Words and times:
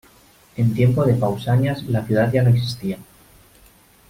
En 0.57 0.73
tiempos 0.73 1.05
de 1.05 1.13
Pausanias 1.13 1.83
la 1.83 2.03
ciudad 2.03 2.31
ya 2.33 2.41
no 2.41 2.49
existía. 2.49 2.97